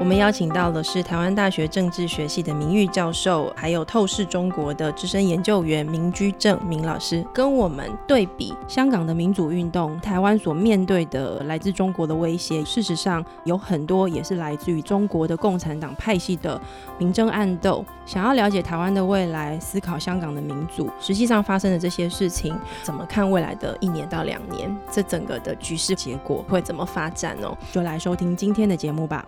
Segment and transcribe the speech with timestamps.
[0.00, 12.64] 我们邀请到的是台湾大学政治学系的名誉教授，还有透视中国的资深研究员明居正明老师，跟我们对比香港的民主运动，台湾所面对的来自中国的威胁。
[12.64, 16.58] 事实上，有很多也是来自于中国的共产党派系的
[16.96, 17.84] 明争暗斗。
[18.06, 27.54] 想要了解台湾的未来，思考香港的民主，实际上发生的这些事情，怎么看未来的一年到两年，这整个的局势结果会怎么发展哦？
[27.72, 29.26] 就来收听今天的节目吧。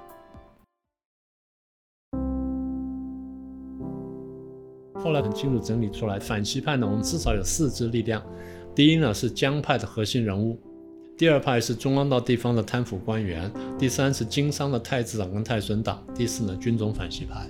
[5.03, 8.23] 后来很清楚整理出来，反西派呢，我们至少有四支力量。
[8.75, 10.59] 第一呢是江派的核心人物，
[11.17, 17.47] 第二派是中央到地方的贪腐官员，第三是经商的太子党跟太孙党，第四呢军种反西派。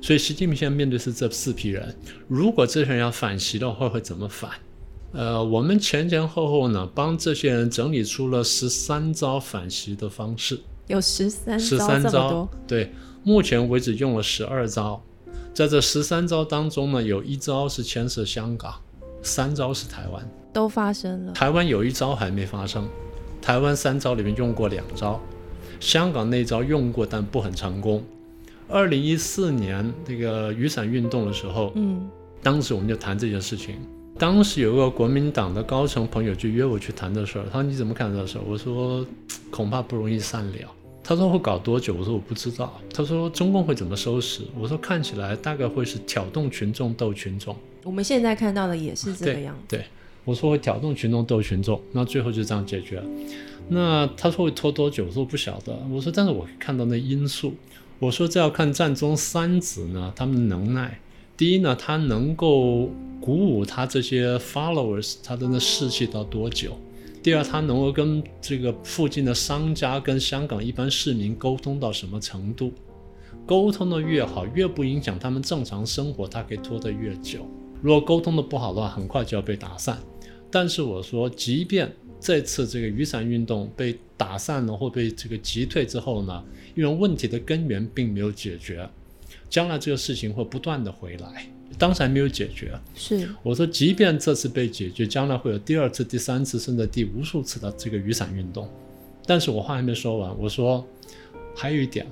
[0.00, 1.94] 所以习近平现在面对是这四批人。
[2.26, 4.50] 如果这些人要反习的话，会怎么反？
[5.12, 12.90] 呃，我们前前后后呢帮这些人整理出了十三招反习的方式，有十三十三招，对，
[13.24, 15.02] 目前为止用了十二招。
[15.54, 18.72] 在这十三招当中呢，有一招是牵涉香港，
[19.22, 21.32] 三招是台湾，都发生了。
[21.32, 22.88] 台湾有一招还没发生，
[23.42, 25.20] 台湾三招里面用过两招，
[25.80, 28.04] 香港那招用过但不很成功。
[28.68, 32.08] 二零一四年那个雨伞运动的时候，嗯，
[32.42, 33.76] 当时我们就谈这件事情。
[34.18, 38.42] 当时有个国民党的高层朋友就约我去谈这事儿，他说你怎么看这事儿？
[38.46, 39.06] 我说
[39.50, 40.74] 恐怕不容易善了。
[41.08, 41.94] 他说会搞多久？
[41.94, 42.78] 我说我不知道。
[42.92, 44.42] 他说中共会怎么收拾？
[44.54, 47.56] 我说看起来大概会是挑动群众斗群众。
[47.82, 49.74] 我们现在看到的也是这个样子。
[49.74, 49.86] 对，
[50.26, 53.06] 我说会挑动群众斗群众，那最后就这样解决了。
[53.70, 55.06] 那他说会拖多久？
[55.06, 55.74] 我说不晓得。
[55.90, 57.54] 我说但是我看到那因素。
[58.00, 61.00] 我说这要看战中三子呢，他们能耐。
[61.38, 66.78] 第一呢，他能够鼓舞他这些 followers，他的那士气到多久？
[67.28, 72.72] 第二，他能够跟这个附近的商家、跟香港一般市民沟通到什么程度？
[73.44, 77.46] 沟通的越好，越不影响他们正常生活，他可以拖得越久。
[77.82, 79.98] 如果沟通的不好的话，很快就要被打散。
[80.50, 86.42] 但是我说，即便这次这个雨伞运动被打散了或被这个击退之后呢，
[86.74, 88.88] 因为问题的根源并没有解决，
[89.50, 91.46] 将来这个事情会不断的回来。
[91.78, 98.68] 当时还没有解决，是我说，即便这次被解决，将来会有第二次、第三次，甚至第无数次的这个雨伞运动。
[99.24, 100.84] 但是我话还没说完，我说
[101.54, 102.06] 还有一点，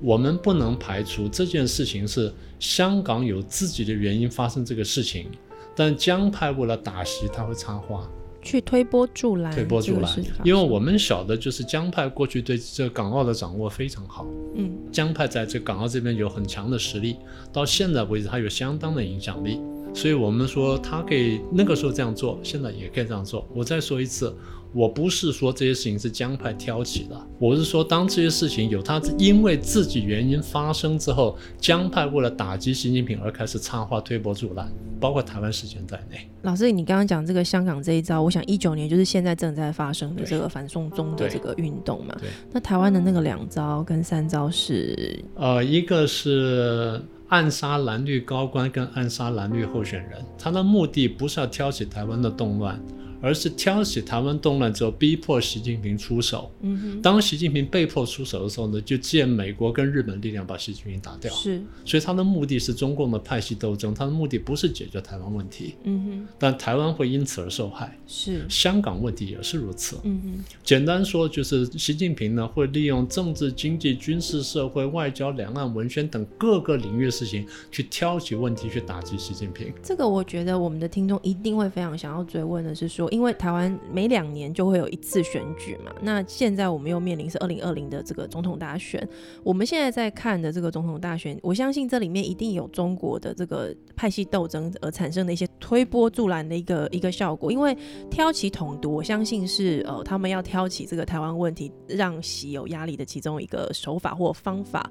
[0.00, 5.26] 我们不能排除这件事情是香港有自己的原因发生这个事情，
[5.74, 8.08] 但江派为了打席，他会插花。
[8.48, 10.10] 去推波助澜，推波助澜，
[10.42, 17.16] 因为我们晓得，就是江派过去对这港澳的掌握非常好，嗯，江派在这港澳这边有很强的实力，
[17.52, 19.60] 到现在为止，他有相当的影响力，
[19.92, 23.46] 所以我们说他可以那个时候这样做，现在也可以这样做。
[23.54, 24.34] 我再说一次。
[24.74, 34.70] 我不是说这些事情是江派挑起的，我是说，当这些事情有他因为自己原因发生之后，江派为了打击习近平而开始插话推波助澜，
[35.00, 36.28] 包括台湾事件在内。
[36.42, 42.14] 老师，你刚刚讲这个香港这一招，我想一九年就是现在正在发生的这个反送中的这个运动嘛？
[42.52, 45.24] 那台湾的那个两招跟三招是？
[45.34, 52.78] 呃，一个是暗杀蓝绿高官跟暗杀蓝绿候选人，他的目的不是要挑起台湾的动乱。
[53.20, 56.50] 而是挑起台湾动乱之后，逼迫习近平出手。
[56.60, 61.32] 嗯哼，当习近平被迫出手的时候呢，就借美国跟日本力量把习近平打掉。
[61.34, 65.74] 是，所以他的目的是中共的派系斗争，他的目的不是解决台湾问题。
[65.82, 67.98] 嗯哼，但台湾会因此而受害。
[68.06, 69.98] 是，香港问题也是如此。
[70.04, 79.72] 嗯哼，简单说就是习近平呢会利用政治、经济、军事、社会、外交、两岸、文宣等各个领域的事情去挑起问题，去打击习近平。
[79.82, 83.07] 这个我觉得我们的听众一定会非常想要追问的是说。
[83.10, 89.06] 因为台湾每两年就会有一次选举嘛，那现在我们又面临是二零二零的这个总统大选。
[89.42, 97.50] 我们现在在看的这个总统大选，我相信这里面一定有中国的这个派系斗争而产生的一些推波助澜的一个一个效果。
[97.50, 97.76] 因为
[98.10, 104.90] 挑起统独，我相信是呃他们要挑起这个台湾问题，让习有压力的其中一个手法或方法。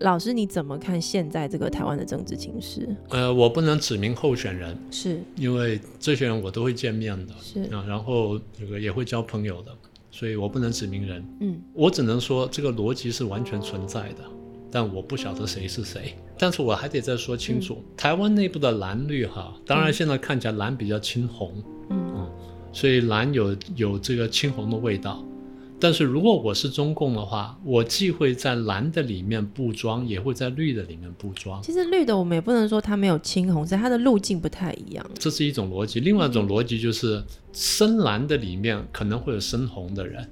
[0.00, 2.94] 老师，你怎么看现在这个台湾的政治情势？
[3.08, 7.32] 呃，我不能指名候选人，是因为这些人我都会见面的。
[7.64, 7.74] 是。
[7.74, 9.72] 啊，然后这个也会交朋友的，
[10.10, 11.24] 所以我不能指名人。
[11.40, 14.24] 嗯，我只能说这个逻辑是完全存在的，
[14.70, 16.14] 但我不晓得谁是谁。
[16.38, 22.30] 但是我还得再说清楚，台湾内部的蓝绿哈，当然现在看起来蓝比较青红，嗯，
[22.72, 25.24] 所以蓝有有这个青红的味道。
[25.78, 31.62] 但是如果我是中共的话，我既会在蓝的里面布装，也会在绿的里面布装。
[31.62, 35.06] 其实绿的我们也不能说它没有青红，是它的路径不太一样。
[35.18, 36.00] 这是一种逻辑。
[36.00, 40.26] 另外一种逻辑就是深蓝的里面可能会有深红的人，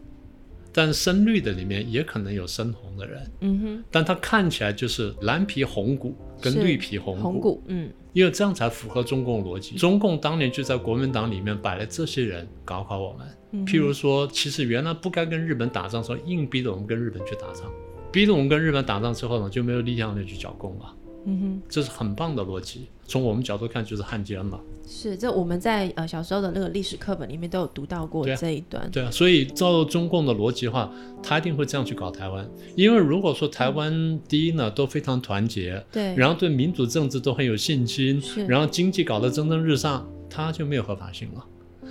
[0.73, 9.75] 但深绿的里面也可能有深红的人，嗯哼，但它看起来就是蓝皮红骨跟绿皮红骨，红骨，嗯因为这样才符合中共逻辑。
[9.75, 13.26] 中共当年就在国民党里面摆了这些人搞垮我们，
[13.67, 17.71] 譬如说，其实原来不该跟日本打仗的时候，硬逼着我们跟日本去打仗，
[18.11, 20.95] 逼着我们跟日本打仗之后呢，就没有力量去剿共了。
[21.27, 24.61] 嗯哼，这是很棒的逻辑，从我们角度看就是汉奸嘛。
[24.87, 30.93] 是这我们在呃小时候的那个历史课本里面都有读到过这一段，对啊，所以照中共的逻辑的话，
[31.23, 32.47] 他一定会这样去搞台湾。
[32.77, 41.43] 因为如果说台湾第一呢都非常团结，对，然后对民主政治都很有信心是，然后经济搞得蒸蒸日上，他就没有合法性了。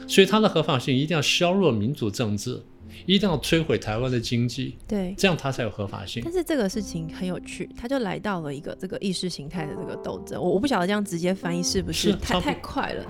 [0.07, 2.61] 所以它的合法性一定要削弱民主政治，
[3.05, 5.13] 一定要摧毁台湾的经济，对。
[5.17, 6.31] 这样它才有合法性但。
[6.33, 10.41] 是这个事情很有趣，它就来到了一个这个意识形态的这个斗争。
[10.41, 13.05] 我我不晓得这样直接翻译是不是太太快了？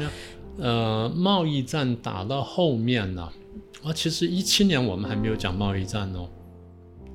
[0.59, 3.27] 呃，贸易战打到后面呢，
[3.83, 6.29] 啊，其实一七年我们还没有讲贸易战哦，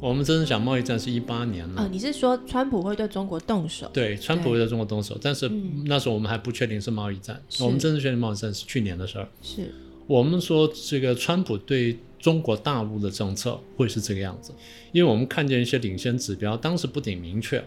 [0.00, 1.82] 我们真正讲贸易战是一八年了。
[1.82, 3.90] 啊，你是说川普会对中国动手？
[3.92, 9.28] 对，川普会对中国动手，但是嗯那时候我们还不确定是贸易战，是我们真正确定贸易战是去年的事儿。
[9.42, 9.74] 是，
[10.06, 14.52] 我们说这个川普对中国大陆的政策会是这个样子，
[14.92, 17.62] 因为我们看见一些领先指标，当时不顶明确。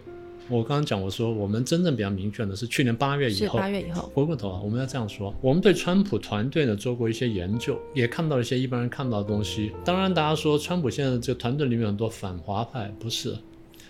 [0.52, 9.72] 我刚刚讲，我说我们真正比较明确的是去年八月以后，八月以后，回过头啊，我们要这样说，我们对川普团队呢做过一些研究，也看到了一些一般人看不到的东西。
[9.86, 13.34] 当然，大家说川普现在这个团队里面很多反华派，不是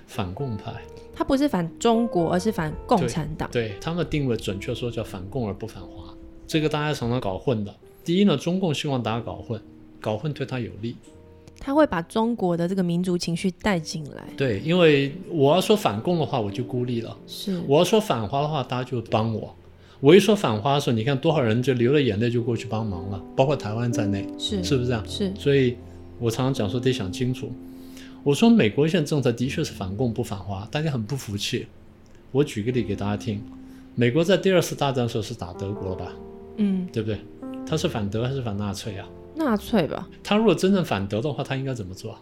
[0.06, 0.72] 反共派，
[1.16, 3.50] 他不是反中国，而是反共产党。
[3.52, 6.13] 对他们的定位准确说叫反共而不反华，
[6.46, 7.74] 这个大家常常搞混的。
[8.06, 9.60] 第一呢，中共希望大家搞混，
[10.00, 10.96] 搞混对他有利。
[11.63, 14.24] 他会把中国的这个民族情绪带进来。
[14.36, 19.56] 对，因为我要说反共的话，我就孤立了；是，我要说反华的话，大家就帮我。
[20.00, 25.08] 我一说反华的时候，你看多少人就流了眼泪就过去帮忙了，包括台湾在内，是是不是这样？
[25.08, 25.78] 是所以
[26.18, 27.52] 我常常讲说得想清楚。
[28.24, 31.68] 我说美国现在政策的确是反共不反华，大家很不服气。
[32.31, 33.40] 我举个例给大家听，
[33.94, 36.12] 美国在第二次大战的时候是打德国吧，
[36.58, 37.19] 嗯，对不对？
[37.68, 39.08] 他是反德还是反纳粹啊？
[39.43, 42.17] 纳粹吧，他如果真正反德的话，他应该怎么做？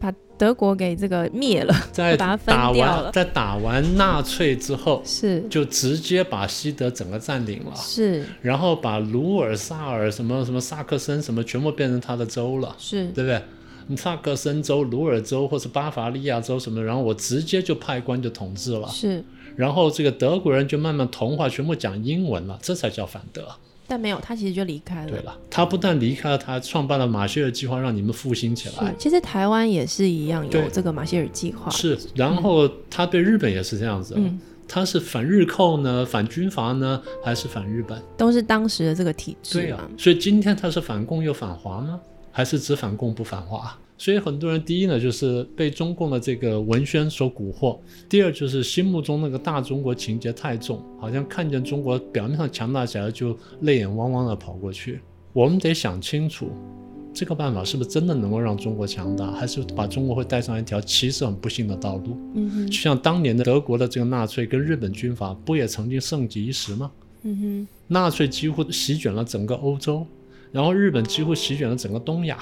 [0.00, 2.36] 把德国给这个灭了， 在打
[2.72, 12.74] 完在打完纳粹之后，是就直接把西德整个占领了，是然后把鲁尔、萨尔什么什么萨克森什么全部变成他的州了。
[12.78, 13.96] 是，对不对？
[13.96, 19.22] 萨克森州、鲁尔州或是巴伐利亚州什么，然后我直接就派官就统治了，是，
[19.54, 23.46] 然后这个德国人就慢慢同化，全部讲英文了，这才叫反德。
[23.92, 25.10] 但没有，他其实就离开了。
[25.10, 31.70] 对了，他不但离开了，他还创办了马歇尔计划，让你们复兴起是来。，其实台湾也是一样有这个马歇尔计划。
[31.70, 38.00] 是，然后他对日本也是这样子，嗯，他是反日寇呢，反军阀呢，还是反日本？
[38.16, 39.60] 都是当时的这个体制。
[39.60, 42.00] 对啊，所以今天他是反共又反华吗？
[42.30, 43.76] 还是只反共不反华？
[44.02, 47.78] 所以很多人第一呢，就是被中共的这个文宣所蛊惑；
[48.08, 54.98] 第二就是心目中那个大中国情节太重，好像看见中国表面上强大起来就泪眼汪汪的跑过去。
[55.32, 56.50] 我们得想清楚，
[57.14, 62.18] 这个办法是不是真的能够让中国强大，还是把中国会带上一条其实很不幸的道路？
[62.34, 66.90] 嗯，就像当年的德国的这个纳粹跟日本军阀，不也曾经盛极一时吗？
[67.22, 70.04] 嗯哼，纳粹几乎席卷了整个欧洲，
[70.50, 72.40] 然后日本几乎席卷了整个东亚，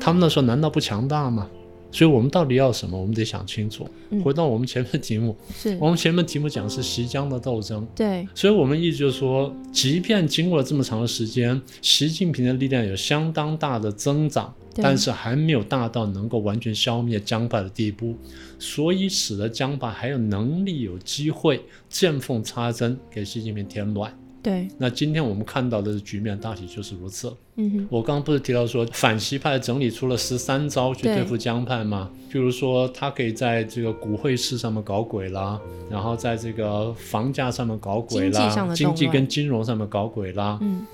[0.00, 1.48] 他们那时候难道不强大吗？
[1.90, 3.00] 所以我们到底要什么？
[3.00, 3.88] 我们得想清楚。
[4.10, 18.16] 嗯回到我们前面的题目，是，我们前面题目讲是习江的斗争，对，所以我们一直就说，即便经过了这么长的时间，习近平的力量有相当大的增长，但是还没有大到能够完全消灭江派的地步，
[18.58, 24.12] 所以使得江派还有能力、有机会见缝插针给习近平添乱。
[24.44, 27.34] 对，那今天我们看到的局面大体就是如此。
[27.56, 32.10] 嗯哼，我刚刚不是提到说反西派整理出了十三招去对对付江派吗？
[32.30, 35.58] 譬如说，他可以在这个股汇市上面搞鬼啦，
[35.90, 40.84] 然后在这个房价上面搞鬼啦，经济跟金融上面搞鬼啦，嗯，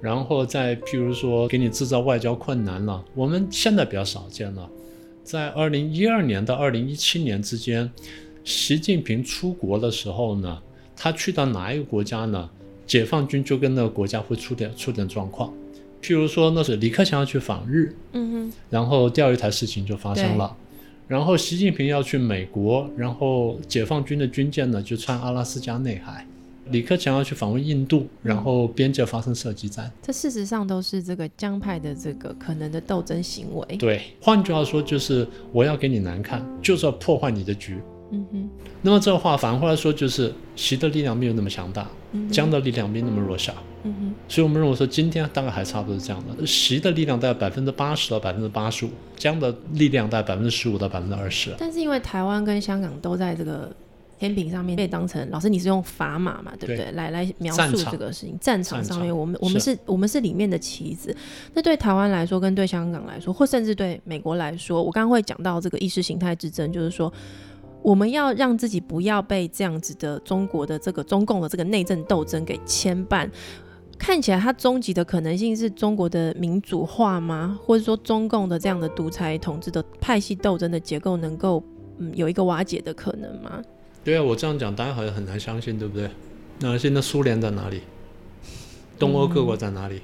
[0.00, 3.04] 然后再譬如说给你制造外交困难了。
[3.16, 4.70] 我们现在比较少见了，
[5.24, 7.90] 在二零一二年到二零一七年之间，
[8.44, 10.62] 习近平出国的时候呢，
[10.94, 12.48] 他去到哪一个国家呢？
[12.90, 15.54] 解放军就跟那个国家会出点出点状况，
[16.02, 20.56] 譬如说那是李克强要去访日，嗯哼，然后钓鱼台事情就发生了。
[21.06, 26.26] 然后习近平要去美国，然后解放军的军舰呢就穿阿拉斯加内海。
[26.70, 29.88] 李克强要去访问印度，然后边界发生射击战。
[30.02, 33.76] 这事实上都是这个江派的这个可能的斗争行为。
[33.76, 37.78] 对，换句话说就是我要给你难看，就是要破坏你的局。
[38.10, 38.50] 嗯哼，
[38.82, 43.54] 那么这话反过来说就是习的力量没有那么强大，嗯的力量没那么弱小。
[43.82, 51.54] 嗯哼，所以我们认为说，今天大概还差不多是这样的，习的力量大概百分之八十到百分之八十五，江的力量大概百分之十五到百分之二十。
[51.56, 53.74] 但是因为台湾跟香港都在这个
[54.18, 56.76] 天平上面被当成老师，你是用砝码嘛，对不对？
[56.76, 61.16] 对来来描述这个事情，战场上面，我们我们是我们是里面的棋子。
[61.54, 67.10] 那对台湾来说，跟对香港来说，或甚至对美国来说，我刚刚会讲到这个意识形态之争，就是说。
[67.82, 73.28] 我们要让自己不要被这样子的中国的这个中共的这个内政斗争给牵绊，
[73.98, 77.58] 看起来它终极的可能性是中国的民主化吗？
[77.62, 81.62] 或者说中共的这样的独裁统治的派系斗争的结构能够
[81.98, 83.62] 嗯有一个瓦解的可能吗？
[84.04, 86.10] 对啊，我这样讲，大家好像很难相信，对不对？
[86.60, 87.80] 那现在苏联在哪里？
[88.98, 90.02] 东欧各国在哪里？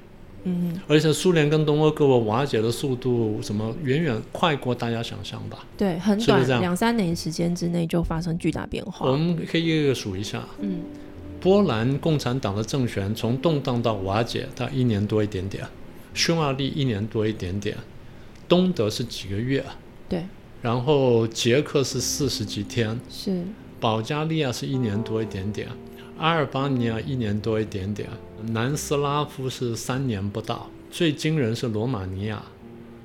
[0.87, 5.65] 而且苏联跟东欧各国瓦解的速度，什么远远快过大家想象吧？
[5.77, 9.09] 对，很短两三年时间之内就发生巨大变化。
[9.09, 10.43] 我们可以一个一个数一下。
[10.59, 10.81] 嗯，
[11.39, 15.63] 波兰共产党的政权从动荡到瓦解，它一年多一点点；
[16.13, 17.75] 匈牙利一年多一点点；
[18.47, 19.63] 东德是几个月，
[20.09, 20.25] 对，
[20.61, 23.43] 然后捷克是四十几天，是
[23.79, 25.67] 保加利亚是一年多一点点，
[26.17, 28.09] 阿尔巴尼亚一年多一点点，
[28.45, 32.43] 南斯拉夫是三年不到，最惊人是罗马尼亚，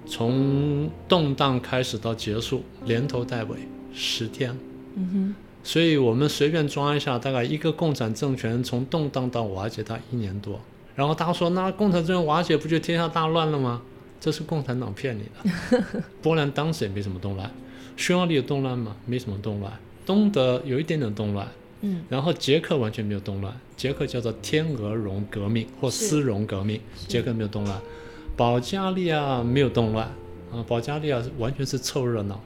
[0.06, 3.56] 从动荡开始到结束，连头带尾
[3.92, 4.56] 十天。
[4.94, 5.34] 嗯哼
[5.64, 10.60] 所以我们随便抓一下，大概一个共产政权从动荡到瓦解，它一年多。
[10.94, 13.80] 然后大家说，那共产政权瓦解不就天下大乱了吗？
[14.20, 15.82] 这是共产党骗你的。
[16.20, 17.50] 波兰当时也没什么动乱，
[17.96, 18.96] 匈牙利有动乱吗？
[19.06, 19.72] 没什么动乱。
[20.04, 27.80] 东德有一点点动乱，哼，嗯，然后捷克完全没有动乱，捷克叫做天鹅绒革命或丝绒革命，捷克没有动乱。
[28.36, 30.06] 保加利亚没有动乱
[30.50, 32.40] 啊，保加利亚完全是凑热闹，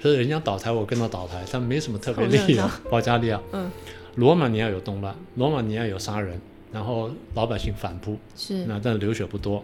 [0.00, 2.70] 所以人家倒台我跟着倒台，但没什么特别凑热闹理由。
[2.90, 3.70] 保加利亚， 嗯，
[4.16, 6.40] 罗马尼亚有动乱，罗马尼亚有杀人，
[6.72, 9.62] 然后老百姓反扑，是那但流血不多。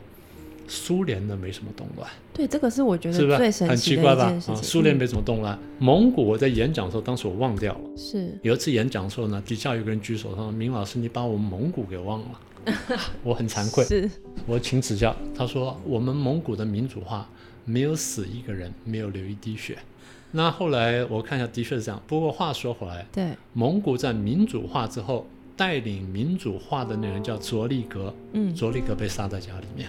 [0.66, 4.25] 苏联的没什么动乱，对，这个是我觉得是不是最神很奇的奇怪吧？
[4.25, 5.59] 啊，苏联没什么动乱。
[5.78, 7.80] 蒙古我在演讲的时候，当时我忘掉了。
[7.97, 12.40] 是有一次演讲的时候呢，底下有个人举手，他说：“明老师，你把我们蒙古给忘了。
[13.23, 14.11] ”我很惭愧，是
[14.47, 15.14] 我请指教。
[15.35, 17.28] 他说：“我们蒙古的民主化
[17.64, 19.78] 没有死一个人，没有流一滴血。”
[20.33, 22.02] 那后来我看一下，的确是这样。
[22.06, 29.88] 不过话说回来，对，蒙古在民主化之后，带领民主化的那人叫卓力格，嗯，卓力格被杀在家里面。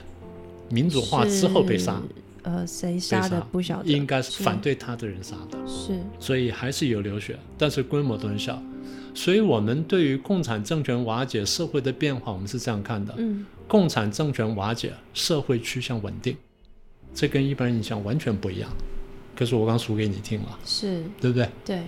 [0.69, 2.01] 民主化之后被杀，
[2.43, 5.57] 呃，谁杀的杀不晓得，应该是反对他的人杀的。
[5.67, 8.61] 是所以还是有流血，但是规模都很小。
[9.13, 16.35] 所以我们对于共产政权瓦解、社会的变化，我们是这样看的：嗯，共产政权瓦解，社会趋向稳定，
[17.13, 18.69] 这跟一般人印象完全不一样。
[19.35, 21.49] 可是我刚数给你听了，是对不对？
[21.63, 21.83] 对。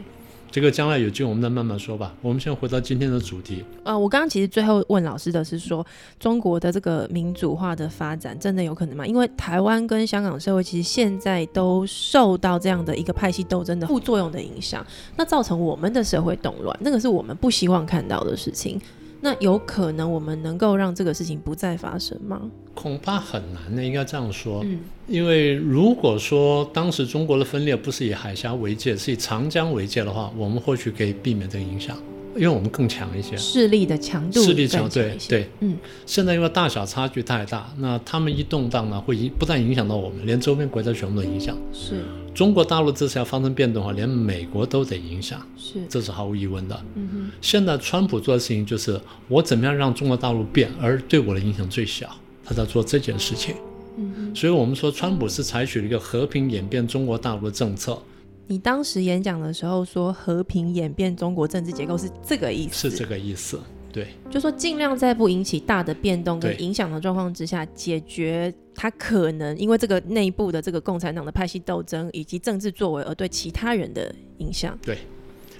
[0.49, 2.13] 这个将来有机会我们再慢慢说吧。
[2.21, 5.85] 我们先回到今天的主题，呃，我刚刚其实最后问老师的是说，
[6.19, 9.05] 中国的这个民主化的发展真的有可能吗？
[9.05, 14.85] 因为台湾跟香港社会其实现在都受到这样的一个派系斗争的副作用的影响，
[15.15, 18.79] 那造成我们的社会动乱，那个是我们不希望看到的事情。
[19.21, 22.49] 那有可能我们能够让这个事情不再发生吗？
[22.73, 24.61] 恐怕很难的，应该这样说。
[24.63, 31.97] 嗯，因为如果说当时中国的分裂不是以海峡为界，是以长江为界的话，我们或许可以避免这个影响，
[32.37, 33.35] 因为我们更强一些。
[33.35, 41.57] 势力的强度势力强，对，对，嗯，现在因为大小差距太大，那他们一动荡呢，会影不但影响到我们，连周边国家全部都影响。
[41.73, 42.03] 是
[42.33, 46.79] 中国大陆这次要发生变动的话，连美国都得影响，是，这是毫无疑问的。
[46.93, 52.15] 嗯哼，现在川普做的事情就是我怎么样让中国大陆变，而对我的影响最小，
[52.45, 53.55] 他在做这件事情。
[53.97, 54.35] 嗯。
[54.35, 57.99] 所以我们说，川普是采取了一个和平演变中国大陆的政策，
[58.47, 63.59] 你当时演讲的时候说和平演变中国政治结构是这个意思，是这个意思。
[63.91, 74.77] 对，就说尽量在不引起大的变动跟影响的状况之下，解决他可能因为这个内部的这个共产党的派系斗争以及政治作为而对其他人的影响。
[74.83, 74.97] 对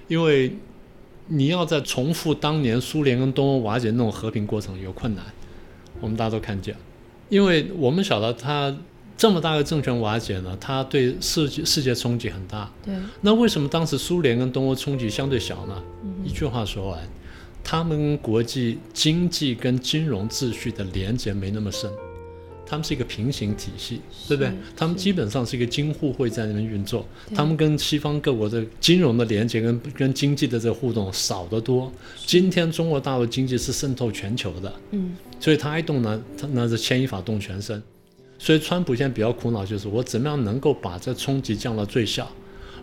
[0.07, 0.55] 因为
[1.27, 5.25] 你要在重复当年苏联跟东欧瓦解那种和平过程有困难，
[5.99, 6.75] 我们大家都看见，
[7.29, 8.77] 因为我们晓得它
[9.17, 12.71] 这么大的政权瓦解呢，它对世界世界冲击很大。
[12.85, 15.83] 对，那为什么当时苏联跟东欧冲击相对小呢？
[16.03, 16.99] 嗯一句话说完，
[17.63, 21.89] 他们国际经济跟金融秩序的连接没那么深，
[22.65, 24.51] 他们是一个平行体系，对不对？
[24.75, 31.91] 他们基本上是一个金互会在那边运作，他们跟西方各国的金融的连接跟跟经济的这个互动少得多。
[32.25, 37.81] 今天中国大陆经济是渗透全球的，嗯，所以他一动呢，他那是牵一发动全身。
[38.39, 42.27] 所以川普现在比较苦恼，就是我怎么样能够把这冲击降到最小。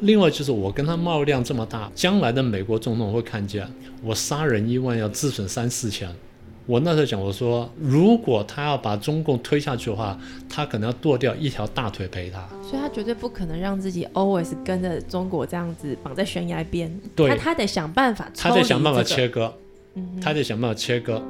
[0.00, 3.66] 另外就是我跟他贸易量这么大，将来的美国总统会看见
[4.02, 6.08] 我杀人一万要自损三四千，
[6.66, 10.18] 我那时候讲，我说如果他要把中共推下去的话，
[10.48, 12.44] 他可能要剁掉一条大腿陪他。
[12.62, 16.92] 所以他绝对不可能让自己 always 跟着中国这样子绑在悬崖边。
[17.14, 19.54] 对他他得想办法这个，他得想办法切割，
[19.94, 21.22] 嗯他得想办法切割。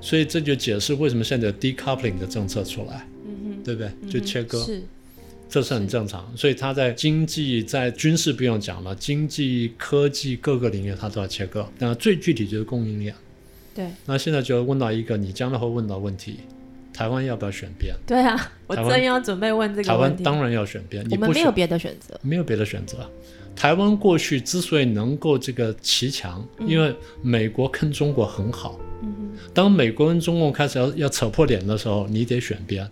[0.00, 3.11] 所以这就解释为什么现在有 decoupling 的政策出来，嗯
[3.64, 4.10] 对不对？
[4.10, 4.82] 就切割，是
[5.48, 6.30] 这是很正常。
[6.36, 11.68] 所以他在经济、在军事不用讲了，经济、科技各个领域他都要切割。
[11.78, 13.14] 那最具体就是供应链。
[13.74, 16.40] 对那现在就问到一个你将来会问到问题：
[16.92, 17.94] 台湾要不要选边？
[18.06, 20.22] 对啊，我正要准备问这台个问题。
[20.22, 22.18] 湾当然要选边，你们没有别的选择。
[22.22, 22.98] 没有别的选择。
[23.54, 28.78] 台湾过去之所以能够这个骑强，因为美国跟中国很好。
[29.02, 32.88] 嗯当美国跟中共开始要要扯破脸的时候，你得选边。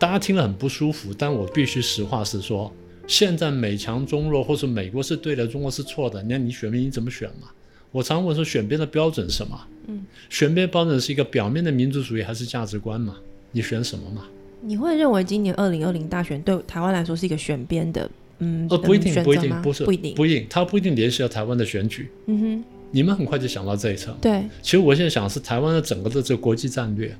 [0.00, 2.72] 大家听了很不舒服，但我必须实话实说，
[3.06, 7.48] 现在美强中弱，或是美国是对的，中国是错的，那你选边你怎么选嘛？
[7.92, 9.60] 我常问说，选边的标准是什么？
[9.88, 13.14] 嗯，选边标准是一个表面的民族主义还是价值观嘛？
[13.52, 14.24] 你选什么嘛？
[14.62, 20.14] 你会认为今年二零二零大选对台湾来说是一个选边的，嗯，呃，不一定，不一定不是，不一定。
[20.14, 22.08] 不一定，它不一定联系到台湾的选举。
[22.24, 24.16] 嗯哼你们很快就想到这一层，。
[24.18, 27.14] 对，其实我现在想的是台湾的整个的这个国际战略，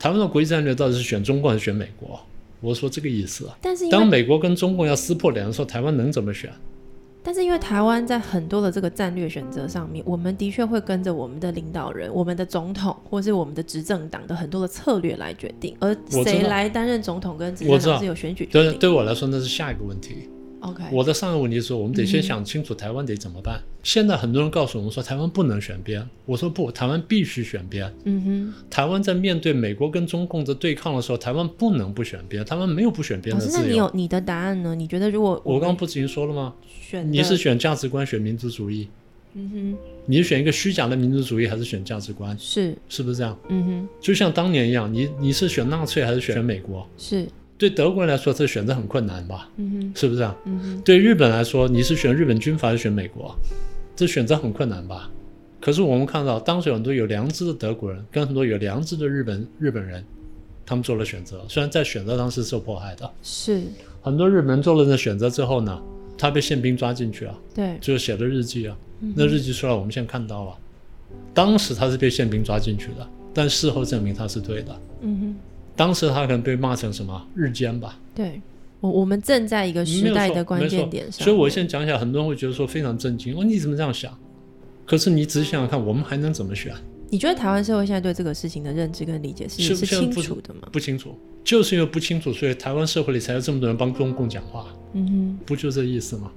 [0.00, 2.18] 台湾的国际战略到底是选中国还是选美国？
[2.62, 3.56] 我说这个意思啊。
[3.60, 6.50] 但是当美国跟中共要撕破脸的时候，台湾能怎么选？
[7.22, 18.72] 但是因为台湾在很多的这个战略选择上面，我们的确会跟着我们的领导人、我们的总统或是我们的执政党的很多的策略来决定，而谁来担任总统跟执政党是有选举决对。
[18.78, 20.30] 对我来说，那是下一个问题。
[20.60, 23.60] OK，我的上一个问题是我们得先想清楚台湾得怎么办。
[23.82, 27.92] 现在很多人告诉我们说台湾不能选边，我说不，台湾必须选边。
[28.04, 33.68] 嗯哼台湾在面对美国跟中共的对抗的时候，台湾不能不选边，台湾没有不选边的自由。
[33.68, 34.74] 你有你的答案呢？
[34.74, 36.54] 你觉得如果们我刚刚不是已经说了吗？
[36.68, 38.88] 选你是选价值观，选民族主义，
[39.34, 42.36] 嗯哼你是选一个虚假的民族主义，还是选价值观，？
[42.38, 43.38] 是是不是这样？
[43.48, 46.86] 嗯哼就像当年一样，你你是选纳粹还是选美国？
[46.98, 47.26] 是
[47.60, 49.50] 对德国人来说，这选择很困难吧？
[49.56, 50.34] 嗯哼是不是啊？
[50.46, 53.36] 嗯哼对日本来说，你是选日本军阀还是选美国？
[53.94, 55.10] 这选择很困难吧？
[55.60, 60.02] 可是我们看到，当时有很多有良知的德国人，跟很多有良知的日本日本人，
[60.64, 61.44] 他们做了选择。
[61.50, 63.60] 虽然在选择当时受迫害的，是
[64.00, 65.78] 很多日本人做了这选择之后呢，
[66.16, 68.74] 他被宪兵抓进去啊，对就写了日记啊。
[69.02, 70.56] 嗯那日记出来，我们现在看到了，
[71.34, 74.80] 当时他是被宪兵抓进去的，但事后证明他是对的。
[75.02, 75.36] 嗯哼
[75.80, 78.38] 当时他可能被骂成什么日奸吧，对。
[78.80, 84.14] 我我们正在一个时代的关键点上，所以我现在讲起来，很多人会觉得说非常震惊，哦，你怎么这样想？
[84.84, 86.74] 可是你仔细想想看，我们还能怎么选？
[87.08, 90.68] 你觉得台湾社会现在对这个事情的认知跟理解是是是不清楚的吗？
[90.70, 96.30] 不清楚，就是因为不清楚，所以台湾社会里才有这么多人帮中共讲话，嗯哼不就这意思吗？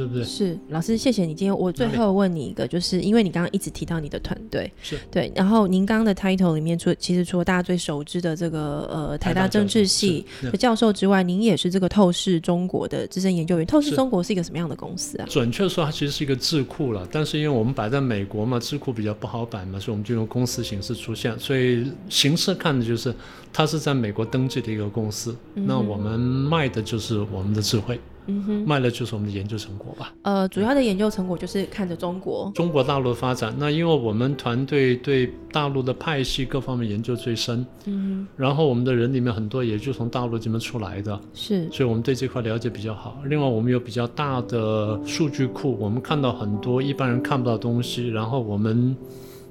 [0.00, 0.24] 对不对，？
[0.24, 1.54] 是老师，谢谢你今天。
[1.54, 13.66] 我最后问你一个，就是因为你刚刚一直提到你的团队，是对，然后您刚刚的 title 里面除其实除了大家最熟知的这个呃台大政治系的教授之外，您也是这个透视中国的资深研究员。
[13.66, 15.26] 透视中国是一个什么样的公司啊？
[15.28, 21.38] 准确说，它其实是一个智库了，但是因为我们摆在美国嘛，智库比较不好摆嘛，所以我们就用公司形式出现。
[21.38, 23.14] 所以形式看的就是
[23.52, 30.12] 它是在美国登记的一个公司，那我们卖的就是我们的智慧，嗯哼，卖的就是我们的研究成果吧。
[30.22, 43.18] 呃，主要的研究成果就是看着中国，中国大陆的发展，那因为我们团队对大陆的派系各方面研究最深，嗯然后我们的人里面很多也就从大陆这边出来的，是，所以我们对这块了解比较好。
[43.26, 48.08] 另外，我们有比较大的数据库，我们看到很多一般人看不到的东西。
[48.08, 48.96] 然后我们，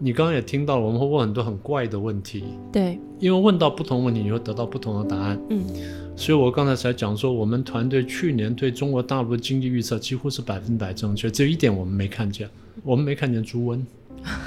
[0.01, 5.37] 你刚刚也听到了，我们会问很多很怪的问题，对，因为问到不同问题，你会得到不同的答案。
[5.49, 5.61] 嗯，
[6.15, 12.49] 所以我刚才才讲说，我们团队去年对中国大陆的经济预测几乎是百分百正确，只有一点我们没看见，
[12.81, 13.81] 我们没看见猪瘟，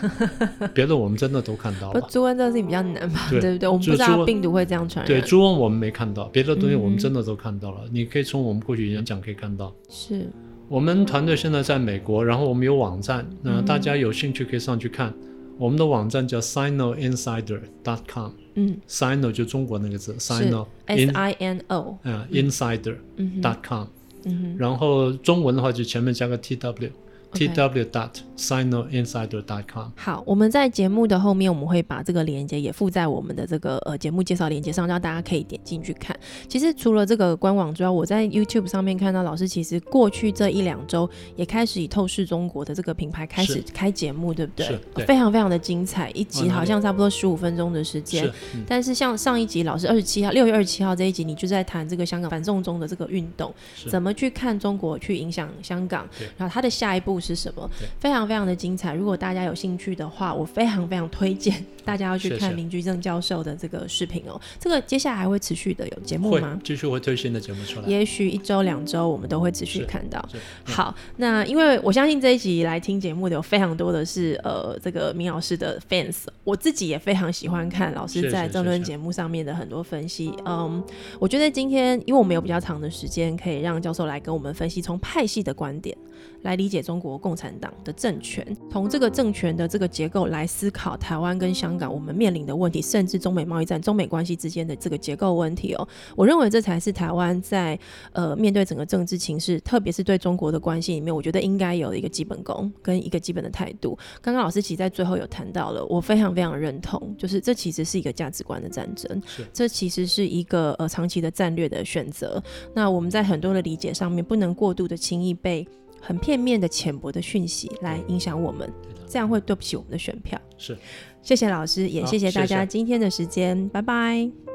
[0.73, 2.07] 别的我们真的都看到不，了。
[2.09, 3.69] 猪瘟这个事情比较难吧，对对不对？
[3.69, 7.83] 我们不知道病毒会这样传染对，染，猪瘟我们没看到，别的东西我们嗯真的都看到了。
[7.93, 9.71] 你可以从我们过去演讲可以看到。
[9.91, 10.31] 是，
[10.69, 15.13] 我们团队现在在美国，然后我们有网站，那、嗯大家有兴趣可以上去看。
[15.59, 23.89] 我们的网站叫 sinoinsider.com，sino 嗯，就中国那个字，sino S in I N O，嗯 insider.com，、嗯哼，
[24.25, 24.57] 嗯哼。
[24.59, 26.91] 然后中文的话就前面加个 tw。
[27.35, 29.91] OK tw dot sinoinsider dot com。
[29.97, 36.15] 好，我们在节目的后面，我们会把这个链接也附在我们的这个呃节目介绍链接上，让大家可以点进去看。
[36.47, 45.07] 其实除了这个官网之外，我在 YouTube 上面看到老师其实过去这一两周也开始以透视中国的这个品牌开始开节目，对不对？
[45.07, 48.25] 非常非常的精彩，一集好像差不多十五分钟的时间。
[48.25, 53.53] 是，嗯但是像上一集老师二十七号六月二十七号这一集，你就在谈这个香港反送中的这个运动，
[53.89, 58.93] 怎么去看中国去影响香港，然后它的下一步是什么，非常非常的精彩。
[58.95, 64.39] 如果大家有兴趣的话，我非常非常推荐 大家要去看林居正教授的这个视频哦。
[64.59, 66.61] 这个接下来还会持续的有节目会吗？
[66.65, 67.87] 继续会推新的节目出来。
[67.87, 70.23] 也许一周两周我们都会持续看到。
[70.31, 80.33] 是好，那因为我相信这一集来听节目的有非常多的是呃这个明老师的 fans，我自己也非常喜欢看老师在政论节目上面的很多分析。
[80.45, 80.83] 嗯，
[81.19, 85.97] 我觉得今天因为我们有比较长的时间，可以让教授来跟我们分析从派系的观点
[86.43, 95.89] 来理解中国共产党的政权，从这个政权的这个结构来思考台湾跟香港我们面临的问题，甚至中美贸易战、中美关系之间的这个结构问题哦。
[96.17, 97.79] 我认为这才是台湾在
[98.13, 103.97] 呃面对整个政治情势，特别是对中国的关系里面，我觉得应该有的一个基本功跟一个基本的态度。
[104.21, 112.43] 刚刚老师其实在最后有谈到了，我非常非常认同，就是这其实是一个价值观的战争，这其实是一个呃长期的战略的选择。
[112.75, 115.67] 那我们在很多的理解上面，不能过度的轻易被
[116.03, 118.71] 很片面的浅薄的讯息来影响我们，
[119.09, 120.39] 这样会对不起我们的选票。
[120.59, 120.77] 是。
[121.23, 124.52] 谢谢老师，也谢谢大家今天的时间，拜拜。